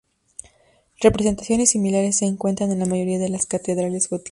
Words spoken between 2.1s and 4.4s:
se encuentran en la mayoría de las Catedrales Góticas.